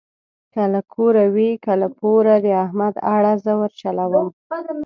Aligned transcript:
که 0.53 0.61
له 0.73 0.81
کوره 0.93 1.25
وي 1.35 1.51
که 1.63 1.71
له 1.81 1.87
پوره 1.99 2.35
د 2.45 2.47
احمد 2.65 2.95
اړه 3.15 3.33
زه 3.45 3.51
ورچلوم. 3.61 4.27